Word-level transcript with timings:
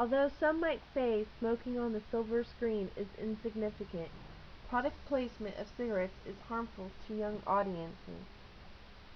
Although 0.00 0.30
some 0.40 0.60
might 0.60 0.80
say 0.94 1.26
smoking 1.38 1.78
on 1.78 1.92
the 1.92 2.00
silver 2.10 2.42
screen 2.42 2.90
is 2.96 3.06
insignificant, 3.18 4.08
product 4.70 4.96
placement 5.06 5.58
of 5.58 5.66
cigarettes 5.76 6.16
is 6.26 6.36
harmful 6.48 6.90
to 7.06 7.14
young 7.14 7.42
audiences. 7.46 8.24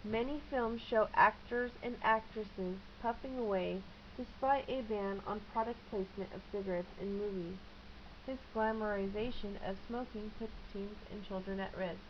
Many 0.05 0.43
films 0.51 0.83
show 0.83 1.09
actors 1.15 1.71
and 1.83 1.97
actresses 2.03 2.77
puffing 3.01 3.39
away 3.39 3.81
despite 4.19 4.69
a 4.69 4.83
ban 4.83 5.23
on 5.27 5.41
product 5.55 5.79
placement 5.89 6.35
of 6.35 6.43
cigarettes 6.53 6.93
in 7.01 7.17
movies. 7.17 7.57
This 8.27 8.41
glamorization 8.55 9.57
of 9.67 9.79
smoking 9.89 10.33
puts 10.39 10.53
teens 10.71 10.99
and 11.11 11.27
children 11.27 11.61
at 11.61 11.75
risk, 11.79 12.05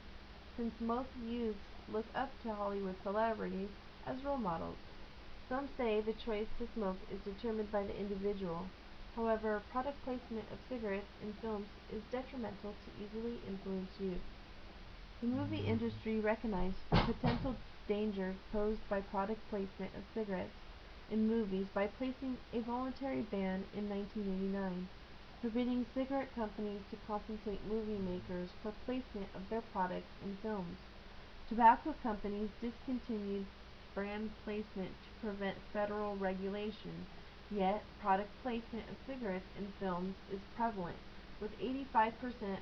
since 0.57 0.75
most 0.81 1.11
youths 1.25 1.59
look 1.93 2.07
up 2.13 2.33
to 2.43 2.53
Hollywood 2.53 2.97
celebrities 3.05 3.71
as 4.05 4.25
role 4.25 4.37
models. 4.37 4.79
Some 5.49 5.69
say 5.77 6.01
the 6.01 6.15
choice 6.15 6.49
to 6.59 6.67
smoke 6.75 6.97
is 7.13 7.21
determined 7.21 7.71
by 7.71 7.83
the 7.83 7.97
individual. 7.99 8.67
However, 9.15 9.63
product 9.71 10.03
placement 10.05 10.51
of 10.51 10.59
cigarettes 10.68 11.13
in 11.23 11.35
films 11.35 11.67
is 11.93 12.03
detrimental 12.11 12.73
to 12.73 13.05
easily 13.05 13.39
influence 13.46 13.91
youth. 14.01 14.25
The 15.21 15.27
movie 15.27 15.59
mm-hmm. 15.59 15.71
industry 15.71 16.18
recognized 16.18 16.77
the 16.91 17.13
potential 17.13 17.54
danger 17.87 18.35
posed 18.53 18.81
by 18.89 19.01
product 19.03 19.41
placement 19.51 19.95
of 19.95 20.03
cigarettes 20.15 20.57
in 21.11 21.29
movies 21.29 21.67
by 21.75 21.87
placing 21.87 22.39
a 22.53 22.61
voluntary 22.61 23.23
ban 23.23 23.65
in 23.76 23.89
1989, 23.89 24.89
forbidding 25.43 25.87
cigarette 25.95 26.35
companies 26.35 26.81
to 26.90 26.96
compensate 27.07 27.61
movie 27.68 28.01
makers 28.01 28.49
for 28.63 28.73
placement 28.87 29.29
of 29.37 29.49
their 29.51 29.63
products 29.73 30.13
in 30.25 30.37
films. 30.43 30.79
Tobacco 31.49 31.95
companies 32.03 32.48
discontinued 32.62 33.45
brand 33.94 34.30
placement 34.44 34.91
to 34.91 35.27
prevent 35.27 35.56
federal 35.72 36.16
regulation, 36.16 37.06
yet 37.50 37.83
product 38.03 38.30
placement 38.42 38.89
of 38.91 38.97
cigarettes 39.06 39.47
in 39.56 39.72
films 39.78 40.14
is 40.33 40.41
prevalent, 40.56 40.98
with 41.41 41.56
85% 41.61 42.12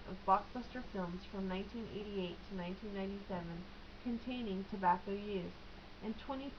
of 0.08 0.26
blockbuster 0.26 0.82
films 0.92 1.22
from 1.30 1.48
1988 1.48 2.36
to 2.50 2.56
1997 2.56 3.64
containing 4.02 4.64
tobacco 4.70 5.12
use, 5.12 5.56
and 6.04 6.14
20% 6.28 6.50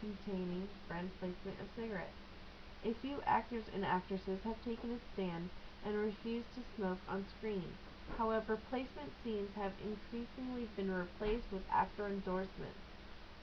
containing 0.00 0.68
brand 0.88 1.10
placement 1.20 1.60
of 1.60 1.68
cigarettes. 1.76 2.10
A 2.84 2.94
few 3.00 3.20
actors 3.26 3.64
and 3.74 3.84
actresses 3.84 4.40
have 4.44 4.62
taken 4.64 4.90
a 4.92 5.00
stand 5.14 5.50
and 5.84 5.96
refused 5.96 6.48
to 6.54 6.62
smoke 6.76 6.98
on 7.08 7.24
screen. 7.38 7.64
However, 8.18 8.58
placement 8.70 9.12
scenes 9.22 9.50
have 9.56 9.72
increasingly 9.82 10.68
been 10.76 10.90
replaced 10.90 11.50
with 11.52 11.62
actor 11.72 12.06
endorsements. 12.06 12.83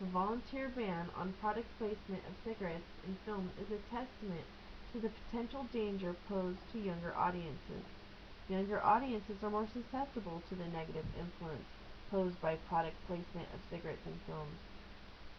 The 0.02 0.08
volunteer 0.08 0.68
ban 0.68 1.12
on 1.16 1.34
product 1.34 1.68
placement 1.78 2.26
of 2.26 2.34
cigarettes 2.44 2.90
in 3.06 3.16
film 3.24 3.52
is 3.62 3.70
a 3.70 3.78
testament 3.94 4.48
to 4.94 5.00
the 5.00 5.12
potential 5.14 5.68
danger 5.72 6.16
posed 6.28 6.58
to 6.74 6.80
younger 6.80 7.14
audiences. 7.16 7.86
Younger 8.50 8.84
audiences 8.84 9.44
are 9.44 9.52
more 9.52 9.68
susceptible 9.72 10.42
to 10.50 10.56
the 10.56 10.66
negative 10.66 11.06
influence 11.20 11.70
posed 12.10 12.42
by 12.42 12.56
product 12.68 12.98
placement 13.06 13.48
of 13.54 13.62
cigarettes 13.70 14.02
in 14.08 14.18
films. 14.26 14.58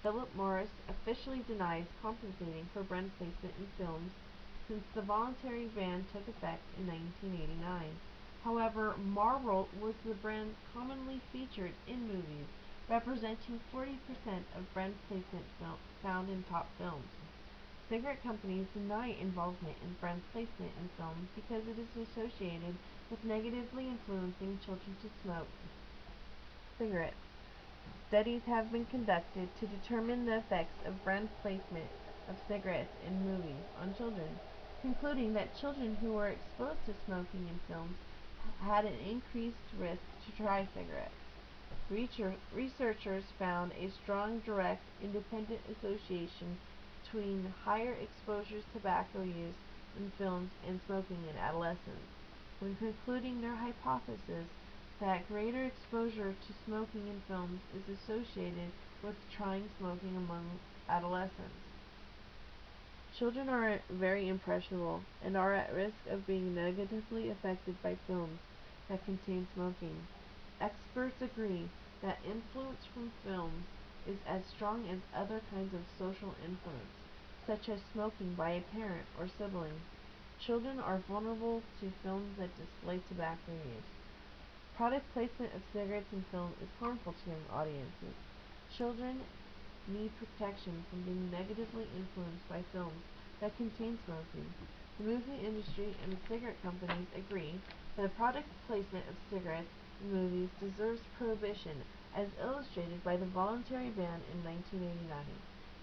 Philip 0.00 0.32
Morris 0.36 0.70
officially 0.88 1.42
denies 1.48 1.86
compensating 2.00 2.68
for 2.72 2.84
brand 2.84 3.10
placement 3.18 3.54
in 3.58 3.66
films 3.84 4.12
since 4.68 4.84
the 4.94 5.02
voluntary 5.02 5.66
ban 5.74 6.06
took 6.12 6.28
effect 6.28 6.62
in 6.78 6.86
1989. 6.86 7.98
However, 8.44 8.94
Marlboro 8.96 9.66
was 9.82 9.94
the 10.06 10.14
brand 10.14 10.54
commonly 10.72 11.20
featured 11.32 11.74
in 11.88 12.06
movies, 12.06 12.46
representing 12.88 13.60
40% 13.74 13.96
of 14.56 14.74
brand 14.74 14.94
placement 15.08 15.44
found 16.02 16.28
in 16.28 16.44
top 16.50 16.68
films. 16.78 17.06
Cigarette 17.88 18.22
companies 18.22 18.66
deny 18.74 19.14
involvement 19.20 19.76
in 19.82 19.94
brand 20.00 20.22
placement 20.32 20.72
in 20.80 20.88
film 20.96 21.28
because 21.34 21.62
it 21.68 21.78
is 21.78 22.08
associated 22.08 22.74
with 23.10 23.24
negatively 23.24 23.86
influencing 23.86 24.58
children 24.64 24.96
to 25.02 25.08
smoke 25.22 25.46
cigarettes. 26.78 27.14
Studies 28.08 28.42
have 28.46 28.72
been 28.72 28.86
conducted 28.86 29.48
to 29.60 29.66
determine 29.66 30.26
the 30.26 30.38
effects 30.38 30.84
of 30.86 31.04
brand 31.04 31.28
placement 31.42 31.88
of 32.28 32.36
cigarettes 32.48 32.92
in 33.06 33.24
movies 33.24 33.64
on 33.80 33.94
children, 33.94 34.40
concluding 34.80 35.34
that 35.34 35.56
children 35.60 35.96
who 36.00 36.12
were 36.12 36.28
exposed 36.28 36.84
to 36.86 36.94
smoking 37.06 37.46
in 37.48 37.60
films 37.68 37.96
had 38.64 38.84
an 38.84 38.98
increased 39.08 39.56
risk 39.78 40.02
to 40.26 40.42
try 40.42 40.66
cigarettes. 40.74 41.21
Researchers 41.90 43.24
found 43.38 43.72
a 43.72 43.90
strong 44.02 44.40
direct 44.46 44.82
independent 45.02 45.60
association 45.68 46.56
between 47.02 47.52
higher 47.64 47.94
exposures 48.00 48.64
to 48.72 48.78
tobacco 48.78 49.22
use 49.22 49.54
in 49.98 50.10
films 50.16 50.50
and 50.66 50.80
smoking 50.86 51.18
in 51.28 51.36
adolescents. 51.36 52.08
When 52.60 52.76
concluding 52.76 53.40
their 53.40 53.56
hypothesis 53.56 54.46
that 55.00 55.28
greater 55.28 55.64
exposure 55.64 56.32
to 56.32 56.52
smoking 56.64 57.08
in 57.08 57.20
films 57.28 57.60
is 57.76 57.98
associated 57.98 58.70
with 59.02 59.16
trying 59.36 59.68
smoking 59.78 60.16
among 60.16 60.60
adolescents. 60.88 61.60
Children 63.18 63.48
are 63.50 63.80
very 63.90 64.28
impressionable 64.28 65.00
and 65.24 65.36
are 65.36 65.54
at 65.54 65.74
risk 65.74 65.96
of 66.10 66.26
being 66.26 66.54
negatively 66.54 67.30
affected 67.30 67.74
by 67.82 67.96
films 68.06 68.38
that 68.88 69.04
contain 69.04 69.46
smoking. 69.54 69.96
Experts 70.60 71.11
agree 71.22 71.70
that 72.02 72.18
influence 72.24 72.84
from 72.92 73.12
films 73.24 73.64
is 74.06 74.18
as 74.28 74.42
strong 74.56 74.88
as 74.88 74.98
other 75.16 75.40
kinds 75.50 75.74
of 75.74 75.80
social 75.98 76.34
influence, 76.44 76.92
such 77.46 77.68
as 77.68 77.80
smoking 77.92 78.34
by 78.34 78.50
a 78.52 78.62
parent 78.74 79.06
or 79.18 79.28
sibling. 79.38 79.80
Children 80.46 80.78
are 80.80 81.02
vulnerable 81.08 81.62
to 81.80 81.92
films 82.02 82.36
that 82.38 82.50
display 82.58 83.00
tobacco 83.08 83.52
use. 83.52 83.90
Product 84.76 85.06
placement 85.14 85.54
of 85.54 85.62
cigarettes 85.72 86.12
in 86.12 86.24
film 86.32 86.52
is 86.62 86.68
harmful 86.80 87.14
to 87.14 87.30
young 87.30 87.46
audiences. 87.52 88.16
Children 88.76 89.20
need 89.88 90.10
protection 90.18 90.84
from 90.90 91.02
being 91.02 91.30
negatively 91.30 91.86
influenced 91.96 92.48
by 92.48 92.62
films 92.72 93.02
that 93.40 93.56
contain 93.56 93.98
smoking. 94.06 94.46
The 94.98 95.04
movie 95.04 95.40
industry 95.46 95.96
and 96.02 96.12
the 96.14 96.22
cigarette 96.28 96.62
companies 96.62 97.06
agree 97.14 97.60
that 97.96 98.16
product 98.16 98.48
placement 98.66 99.06
of 99.08 99.16
cigarettes 99.30 99.70
movies 100.02 100.50
deserves 100.60 101.00
prohibition, 101.18 101.82
as 102.16 102.28
illustrated 102.40 103.02
by 103.04 103.16
the 103.16 103.26
voluntary 103.26 103.90
ban 103.90 104.20
in 104.32 104.42
1989. 104.44 105.08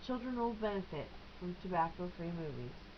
Children 0.05 0.37
will 0.37 0.53
benefit 0.53 1.09
from 1.39 1.55
tobacco-free 1.61 2.31
movies. 2.31 2.88